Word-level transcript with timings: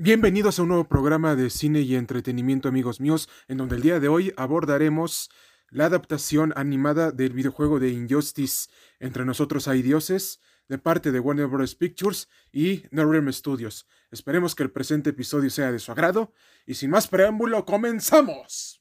Bienvenidos 0.00 0.60
a 0.60 0.62
un 0.62 0.68
nuevo 0.68 0.84
programa 0.84 1.34
de 1.34 1.50
cine 1.50 1.80
y 1.80 1.96
entretenimiento, 1.96 2.68
amigos 2.68 3.00
míos, 3.00 3.28
en 3.48 3.56
donde 3.56 3.74
el 3.74 3.82
día 3.82 3.98
de 3.98 4.06
hoy 4.06 4.32
abordaremos 4.36 5.28
la 5.70 5.86
adaptación 5.86 6.52
animada 6.54 7.10
del 7.10 7.32
videojuego 7.32 7.80
de 7.80 7.88
Injustice 7.88 8.70
Entre 9.00 9.24
nosotros 9.24 9.66
hay 9.66 9.82
dioses, 9.82 10.40
de 10.68 10.78
parte 10.78 11.10
de 11.10 11.18
Warner 11.18 11.48
Bros. 11.48 11.74
Pictures 11.74 12.28
y 12.52 12.84
NetherRealm 12.92 13.32
Studios. 13.32 13.88
Esperemos 14.12 14.54
que 14.54 14.62
el 14.62 14.70
presente 14.70 15.10
episodio 15.10 15.50
sea 15.50 15.72
de 15.72 15.80
su 15.80 15.90
agrado, 15.90 16.32
y 16.64 16.74
sin 16.74 16.90
más 16.90 17.08
preámbulo, 17.08 17.64
¡comenzamos! 17.64 18.77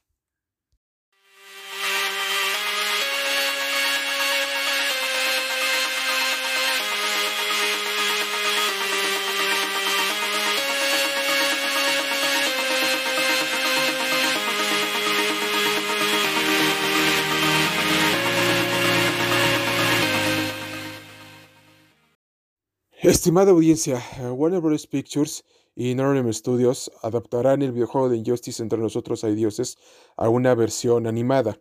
Estimada 23.07 23.52
audiencia, 23.52 24.04
Warner 24.34 24.60
Bros. 24.60 24.86
Pictures 24.86 25.46
y 25.78 25.96
NetherRealm 25.96 26.34
Studios 26.34 26.92
adaptarán 27.02 27.61
el 27.61 27.71
videojuego 27.71 28.10
de 28.10 28.18
Injustice 28.18 28.61
entre 28.61 28.80
nosotros 28.80 29.24
hay 29.24 29.33
dioses 29.33 29.78
a 30.18 30.28
una 30.28 30.54
versión 30.56 31.07
animada. 31.07 31.57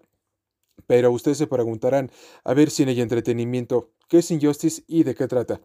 Pero 0.89 1.13
ustedes 1.13 1.39
se 1.39 1.47
preguntarán, 1.47 2.11
a 2.43 2.53
ver 2.53 2.69
si 2.71 2.83
en 2.83 2.89
el 2.89 2.99
entretenimiento, 2.99 3.93
¿qué 4.09 4.19
es 4.19 4.31
Injustice 4.33 4.83
y 4.89 5.05
de 5.05 5.15
qué 5.15 5.29
trata? 5.29 5.61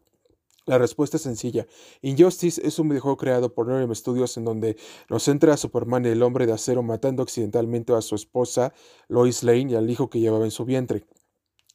La 0.68 0.78
respuesta 0.78 1.18
es 1.18 1.24
sencilla. 1.24 1.66
Injustice 2.04 2.62
es 2.64 2.78
un 2.78 2.88
videojuego 2.90 3.18
creado 3.18 3.52
por 3.52 3.66
NetherRealm 3.66 3.96
Studios 3.96 4.38
en 4.38 4.46
donde 4.46 4.78
nos 5.10 5.24
centra 5.24 5.56
a 5.56 5.58
Superman 5.58 6.06
el 6.06 6.22
hombre 6.22 6.46
de 6.46 6.54
acero 6.54 6.84
matando 6.84 7.24
accidentalmente 7.24 7.92
a 7.94 8.02
su 8.02 8.14
esposa 8.14 8.72
Lois 9.08 9.42
Lane 9.42 9.72
y 9.72 9.76
al 9.76 9.90
hijo 9.90 10.12
que 10.12 10.20
llevaba 10.20 10.46
en 10.46 10.52
su 10.52 10.64
vientre, 10.64 11.08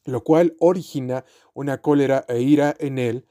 lo 0.05 0.23
cual 0.23 0.55
origina 0.61 1.25
una 1.53 1.81
cólera 1.81 2.23
e 2.29 2.39
ira 2.39 2.73
en 2.79 2.99
él 2.99 3.25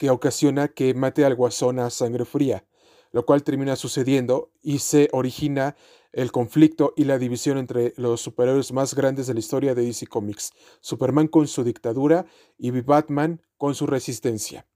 que 0.00 0.08
ocasiona 0.08 0.68
que 0.68 0.94
mate 0.94 1.26
al 1.26 1.34
guasón 1.34 1.78
a 1.78 1.90
sangre 1.90 2.24
fría, 2.24 2.64
lo 3.12 3.26
cual 3.26 3.42
termina 3.42 3.76
sucediendo 3.76 4.50
y 4.62 4.78
se 4.78 5.10
origina 5.12 5.76
el 6.12 6.32
conflicto 6.32 6.94
y 6.96 7.04
la 7.04 7.18
división 7.18 7.58
entre 7.58 7.92
los 7.98 8.22
superhéroes 8.22 8.72
más 8.72 8.94
grandes 8.94 9.26
de 9.26 9.34
la 9.34 9.40
historia 9.40 9.74
de 9.74 9.84
DC 9.84 10.06
Comics, 10.06 10.52
Superman 10.80 11.28
con 11.28 11.46
su 11.46 11.64
dictadura 11.64 12.24
y 12.56 12.70
Batman 12.70 13.42
con 13.58 13.74
su 13.74 13.86
resistencia. 13.86 14.66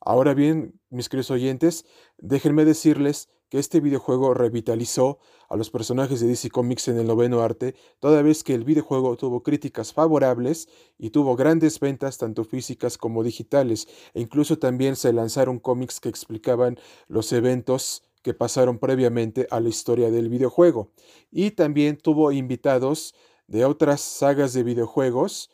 Ahora 0.00 0.34
bien, 0.34 0.78
mis 0.90 1.08
queridos 1.08 1.30
oyentes, 1.30 1.86
déjenme 2.18 2.66
decirles 2.66 3.30
que 3.48 3.58
este 3.58 3.80
videojuego 3.80 4.34
revitalizó 4.34 5.18
a 5.48 5.56
los 5.56 5.70
personajes 5.70 6.20
de 6.20 6.28
DC 6.28 6.50
Comics 6.50 6.88
en 6.88 6.98
el 6.98 7.06
noveno 7.06 7.40
arte, 7.40 7.74
toda 8.00 8.22
vez 8.22 8.42
que 8.42 8.54
el 8.54 8.64
videojuego 8.64 9.16
tuvo 9.16 9.42
críticas 9.42 9.92
favorables 9.92 10.68
y 10.98 11.10
tuvo 11.10 11.36
grandes 11.36 11.78
ventas 11.80 12.18
tanto 12.18 12.44
físicas 12.44 12.98
como 12.98 13.22
digitales, 13.22 13.86
e 14.14 14.20
incluso 14.20 14.58
también 14.58 14.96
se 14.96 15.12
lanzaron 15.12 15.58
cómics 15.58 16.00
que 16.00 16.08
explicaban 16.08 16.78
los 17.08 17.32
eventos 17.32 18.02
que 18.22 18.34
pasaron 18.34 18.78
previamente 18.78 19.46
a 19.50 19.60
la 19.60 19.68
historia 19.68 20.10
del 20.10 20.30
videojuego. 20.30 20.90
Y 21.30 21.52
también 21.52 21.98
tuvo 21.98 22.32
invitados 22.32 23.14
de 23.46 23.66
otras 23.66 24.00
sagas 24.00 24.54
de 24.54 24.62
videojuegos 24.62 25.50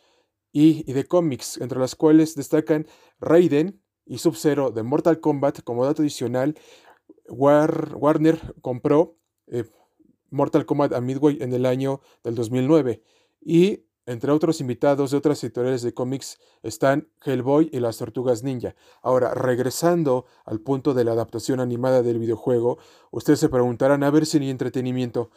y, 0.53 0.85
de 0.93 1.05
cómics, 1.05 1.59
entre 1.61 1.81
las 1.81 1.97
cuales 1.97 2.35
destacan 2.35 2.87
Raiden 3.19 3.83
y 4.07 4.19
Sub-Zero 4.19 4.71
de 4.71 4.83
Mortal 4.83 5.21
Kombat 5.21 5.63
como 5.63 5.85
dato 5.85 6.03
adicional, 6.03 6.57
Warner 7.31 8.55
compró 8.61 9.17
eh, 9.47 9.65
Mortal 10.31 10.67
Kombat 10.67 10.93
a 10.93 11.01
Midway 11.01 11.39
en 11.41 11.53
el 11.53 11.67
año 11.67 12.01
del 12.23 12.35
2009 12.35 13.03
y 13.41 13.85
entre 14.07 14.33
otros 14.33 14.61
invitados 14.61 15.11
de 15.11 15.19
otras 15.19 15.43
editoriales 15.45 15.83
de 15.83 15.95
cómics 15.95 16.41
están 16.63 17.09
Hellboy 17.25 17.71
y 17.73 17.81
las 17.81 17.99
Tortugas 17.99 18.43
Ninja. 18.43 18.75
Ahora, 19.03 19.35
regresando 19.35 20.27
al 20.45 20.61
punto 20.61 20.95
de 20.95 21.05
la 21.05 21.13
adaptación 21.13 21.61
animada 21.61 22.03
del 22.03 22.19
videojuego, 22.19 22.79
ustedes 23.13 23.39
se 23.39 23.49
preguntarán 23.49 24.03
a 24.03 24.11
ver 24.11 24.27
si 24.27 24.39
hay 24.39 24.51
entretenimiento. 24.51 25.31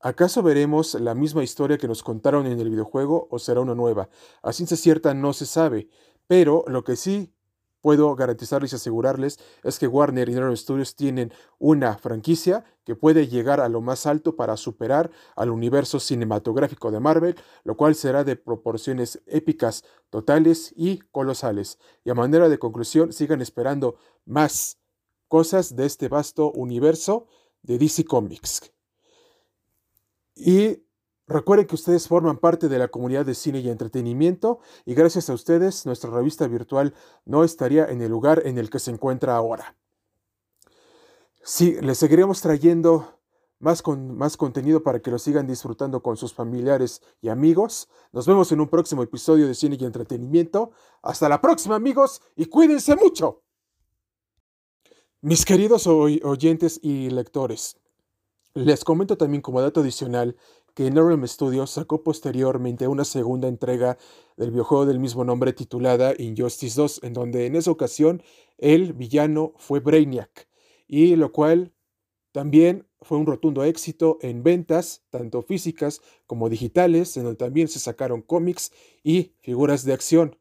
¿Acaso 0.00 0.42
veremos 0.42 0.94
la 0.94 1.14
misma 1.14 1.44
historia 1.44 1.78
que 1.78 1.88
nos 1.88 2.02
contaron 2.02 2.46
en 2.46 2.58
el 2.58 2.68
videojuego 2.68 3.28
o 3.30 3.38
será 3.38 3.60
una 3.60 3.74
nueva? 3.74 4.08
A 4.42 4.52
ciencia 4.52 4.76
cierta 4.76 5.14
no 5.14 5.32
se 5.32 5.46
sabe, 5.46 5.88
pero 6.26 6.64
lo 6.66 6.82
que 6.84 6.96
sí 6.96 7.32
puedo 7.82 8.14
garantizarles 8.16 8.72
y 8.72 8.76
asegurarles 8.76 9.38
es 9.62 9.78
que 9.78 9.86
Warner 9.86 10.28
y 10.28 10.32
NetherRealm 10.32 10.56
Studios 10.56 10.96
tienen 10.96 11.32
una 11.58 11.98
franquicia 11.98 12.64
que 12.84 12.96
puede 12.96 13.28
llegar 13.28 13.60
a 13.60 13.68
lo 13.68 13.80
más 13.80 14.06
alto 14.06 14.36
para 14.36 14.56
superar 14.56 15.10
al 15.36 15.50
universo 15.50 16.00
cinematográfico 16.00 16.90
de 16.90 17.00
Marvel, 17.00 17.36
lo 17.64 17.76
cual 17.76 17.94
será 17.94 18.24
de 18.24 18.36
proporciones 18.36 19.20
épicas, 19.26 19.84
totales 20.08 20.72
y 20.76 20.98
colosales. 21.10 21.78
Y 22.04 22.10
a 22.10 22.14
manera 22.14 22.48
de 22.48 22.58
conclusión, 22.58 23.12
sigan 23.12 23.42
esperando 23.42 23.96
más 24.24 24.78
cosas 25.28 25.76
de 25.76 25.86
este 25.86 26.08
vasto 26.08 26.50
universo 26.52 27.26
de 27.62 27.78
DC 27.78 28.04
Comics. 28.04 28.72
Y 30.34 30.81
Recuerden 31.28 31.66
que 31.66 31.76
ustedes 31.76 32.08
forman 32.08 32.38
parte 32.38 32.68
de 32.68 32.78
la 32.78 32.88
comunidad 32.88 33.24
de 33.24 33.34
cine 33.34 33.60
y 33.60 33.68
entretenimiento 33.68 34.58
y 34.84 34.94
gracias 34.94 35.30
a 35.30 35.34
ustedes 35.34 35.86
nuestra 35.86 36.10
revista 36.10 36.46
virtual 36.48 36.94
no 37.24 37.44
estaría 37.44 37.86
en 37.86 38.02
el 38.02 38.10
lugar 38.10 38.42
en 38.44 38.58
el 38.58 38.70
que 38.70 38.80
se 38.80 38.90
encuentra 38.90 39.36
ahora. 39.36 39.76
Sí, 41.44 41.76
les 41.80 41.98
seguiremos 41.98 42.40
trayendo 42.40 43.18
más, 43.62 43.82
con, 43.82 44.16
más 44.16 44.36
contenido 44.36 44.82
para 44.82 45.00
que 45.00 45.10
lo 45.10 45.18
sigan 45.18 45.46
disfrutando 45.46 46.02
con 46.02 46.16
sus 46.16 46.34
familiares 46.34 47.00
y 47.20 47.28
amigos. 47.28 47.88
Nos 48.12 48.26
vemos 48.26 48.50
en 48.50 48.60
un 48.60 48.68
próximo 48.68 49.02
episodio 49.02 49.46
de 49.46 49.54
cine 49.54 49.76
y 49.80 49.84
entretenimiento. 49.84 50.72
Hasta 51.02 51.28
la 51.28 51.40
próxima 51.40 51.76
amigos 51.76 52.20
y 52.36 52.46
cuídense 52.46 52.96
mucho. 52.96 53.42
Mis 55.20 55.44
queridos 55.44 55.86
oyentes 55.86 56.80
y 56.82 57.08
lectores, 57.10 57.76
les 58.54 58.82
comento 58.84 59.16
también 59.16 59.40
como 59.40 59.60
dato 59.60 59.80
adicional 59.80 60.36
que 60.74 60.84
NetherRealm 60.84 61.26
Studios 61.26 61.70
sacó 61.70 62.02
posteriormente 62.02 62.88
una 62.88 63.04
segunda 63.04 63.48
entrega 63.48 63.98
del 64.36 64.50
videojuego 64.50 64.86
del 64.86 64.98
mismo 64.98 65.24
nombre 65.24 65.52
titulada 65.52 66.14
Injustice 66.18 66.80
2, 66.80 67.00
en 67.04 67.12
donde 67.12 67.46
en 67.46 67.56
esa 67.56 67.70
ocasión 67.70 68.22
el 68.58 68.92
villano 68.92 69.52
fue 69.56 69.80
Brainiac, 69.80 70.48
y 70.86 71.16
lo 71.16 71.32
cual 71.32 71.72
también 72.32 72.88
fue 73.02 73.18
un 73.18 73.26
rotundo 73.26 73.64
éxito 73.64 74.18
en 74.22 74.42
ventas, 74.42 75.04
tanto 75.10 75.42
físicas 75.42 76.00
como 76.26 76.48
digitales, 76.48 77.16
en 77.16 77.24
donde 77.24 77.36
también 77.36 77.68
se 77.68 77.78
sacaron 77.78 78.22
cómics 78.22 78.72
y 79.02 79.34
figuras 79.40 79.84
de 79.84 79.92
acción, 79.92 80.38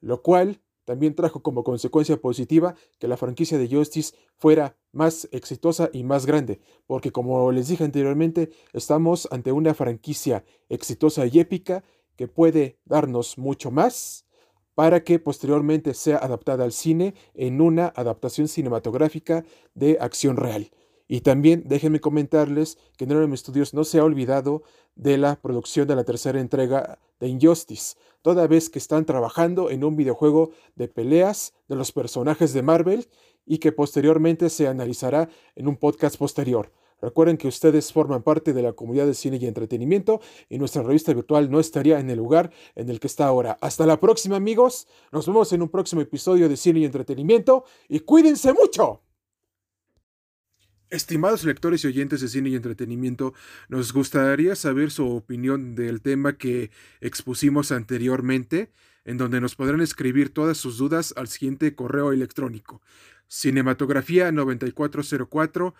lo 0.00 0.22
cual 0.22 0.60
también 0.90 1.14
trajo 1.14 1.40
como 1.40 1.62
consecuencia 1.62 2.20
positiva 2.20 2.74
que 2.98 3.06
la 3.06 3.16
franquicia 3.16 3.58
de 3.58 3.68
Justice 3.68 4.12
fuera 4.34 4.76
más 4.90 5.28
exitosa 5.30 5.88
y 5.92 6.02
más 6.02 6.26
grande, 6.26 6.58
porque 6.88 7.12
como 7.12 7.52
les 7.52 7.68
dije 7.68 7.84
anteriormente, 7.84 8.50
estamos 8.72 9.28
ante 9.30 9.52
una 9.52 9.72
franquicia 9.72 10.44
exitosa 10.68 11.26
y 11.26 11.38
épica 11.38 11.84
que 12.16 12.26
puede 12.26 12.80
darnos 12.86 13.38
mucho 13.38 13.70
más 13.70 14.26
para 14.74 15.04
que 15.04 15.20
posteriormente 15.20 15.94
sea 15.94 16.16
adaptada 16.16 16.64
al 16.64 16.72
cine 16.72 17.14
en 17.34 17.60
una 17.60 17.92
adaptación 17.94 18.48
cinematográfica 18.48 19.44
de 19.74 19.96
acción 20.00 20.36
real. 20.36 20.72
Y 21.12 21.22
también 21.22 21.64
déjenme 21.66 21.98
comentarles 21.98 22.78
que 22.96 23.04
NetherRealm 23.04 23.36
Studios 23.36 23.74
no 23.74 23.82
se 23.82 23.98
ha 23.98 24.04
olvidado 24.04 24.62
de 24.94 25.18
la 25.18 25.34
producción 25.34 25.88
de 25.88 25.96
la 25.96 26.04
tercera 26.04 26.38
entrega 26.38 27.00
de 27.18 27.26
Injustice, 27.26 27.96
toda 28.22 28.46
vez 28.46 28.70
que 28.70 28.78
están 28.78 29.04
trabajando 29.04 29.70
en 29.70 29.82
un 29.82 29.96
videojuego 29.96 30.52
de 30.76 30.86
peleas 30.86 31.52
de 31.66 31.74
los 31.74 31.90
personajes 31.90 32.52
de 32.52 32.62
Marvel 32.62 33.08
y 33.44 33.58
que 33.58 33.72
posteriormente 33.72 34.48
se 34.50 34.68
analizará 34.68 35.28
en 35.56 35.66
un 35.66 35.74
podcast 35.74 36.16
posterior. 36.16 36.70
Recuerden 37.02 37.38
que 37.38 37.48
ustedes 37.48 37.92
forman 37.92 38.22
parte 38.22 38.52
de 38.52 38.62
la 38.62 38.74
comunidad 38.74 39.06
de 39.06 39.14
cine 39.14 39.38
y 39.40 39.46
entretenimiento 39.46 40.20
y 40.48 40.58
nuestra 40.58 40.84
revista 40.84 41.12
virtual 41.12 41.50
no 41.50 41.58
estaría 41.58 41.98
en 41.98 42.08
el 42.08 42.18
lugar 42.18 42.52
en 42.76 42.88
el 42.88 43.00
que 43.00 43.08
está 43.08 43.26
ahora. 43.26 43.58
Hasta 43.60 43.84
la 43.84 43.98
próxima 43.98 44.36
amigos, 44.36 44.86
nos 45.10 45.26
vemos 45.26 45.52
en 45.52 45.62
un 45.62 45.70
próximo 45.70 46.02
episodio 46.02 46.48
de 46.48 46.56
cine 46.56 46.78
y 46.78 46.84
entretenimiento 46.84 47.64
y 47.88 47.98
cuídense 47.98 48.52
mucho. 48.52 49.00
Estimados 50.90 51.44
lectores 51.44 51.84
y 51.84 51.86
oyentes 51.86 52.20
de 52.20 52.28
cine 52.28 52.50
y 52.50 52.56
entretenimiento, 52.56 53.32
nos 53.68 53.92
gustaría 53.92 54.56
saber 54.56 54.90
su 54.90 55.08
opinión 55.08 55.76
del 55.76 56.02
tema 56.02 56.36
que 56.36 56.72
expusimos 57.00 57.70
anteriormente, 57.70 58.72
en 59.04 59.16
donde 59.16 59.40
nos 59.40 59.54
podrán 59.54 59.82
escribir 59.82 60.34
todas 60.34 60.58
sus 60.58 60.78
dudas 60.78 61.14
al 61.16 61.28
siguiente 61.28 61.76
correo 61.76 62.12
electrónico 62.12 62.82
cinematografía9404 63.30 65.74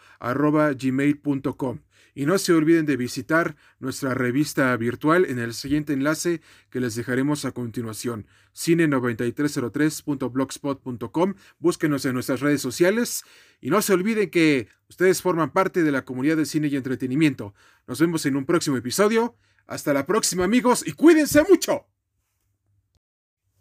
gmail.com 0.78 1.80
Y 2.14 2.26
no 2.26 2.38
se 2.38 2.52
olviden 2.52 2.86
de 2.86 2.96
visitar 2.96 3.56
nuestra 3.78 4.14
revista 4.14 4.76
virtual 4.76 5.24
en 5.26 5.38
el 5.38 5.54
siguiente 5.54 5.92
enlace 5.92 6.40
que 6.70 6.80
les 6.80 6.94
dejaremos 6.94 7.44
a 7.44 7.52
continuación, 7.52 8.26
cine9303.blogspot.com. 8.54 11.34
Búsquenos 11.58 12.04
en 12.04 12.14
nuestras 12.14 12.40
redes 12.40 12.60
sociales 12.60 13.22
y 13.60 13.70
no 13.70 13.82
se 13.82 13.92
olviden 13.92 14.30
que 14.30 14.68
ustedes 14.88 15.22
forman 15.22 15.52
parte 15.52 15.82
de 15.82 15.92
la 15.92 16.04
comunidad 16.04 16.36
de 16.36 16.46
cine 16.46 16.68
y 16.68 16.76
entretenimiento. 16.76 17.54
Nos 17.86 18.00
vemos 18.00 18.26
en 18.26 18.36
un 18.36 18.46
próximo 18.46 18.76
episodio. 18.76 19.36
Hasta 19.66 19.92
la 19.92 20.04
próxima 20.04 20.44
amigos 20.44 20.82
y 20.84 20.92
cuídense 20.92 21.44
mucho. 21.48 21.86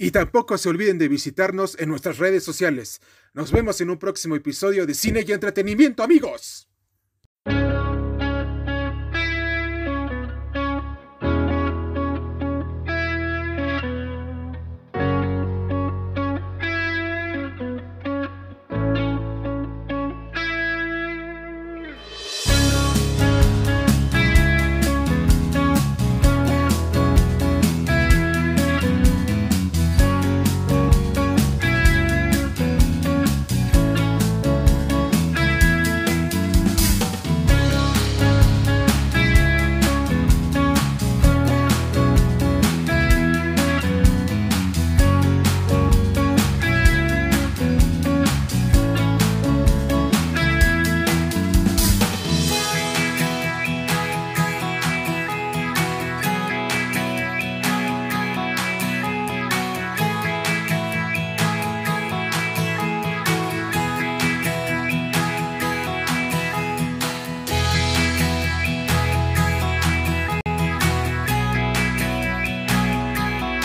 Y 0.02 0.12
tampoco 0.12 0.58
se 0.58 0.70
olviden 0.70 0.98
de 0.98 1.10
visitarnos 1.10 1.78
en 1.78 1.90
nuestras 1.90 2.18
redes 2.18 2.44
sociales. 2.44 3.02
Nos 3.34 3.52
vemos 3.52 3.82
en 3.82 3.90
un 3.90 4.00
próximo 4.00 4.36
episodio 4.36 4.88
de 4.88 4.94
Cine 4.94 5.26
y 5.28 5.32
Entretenimiento, 5.34 6.04
amigos. 6.04 6.69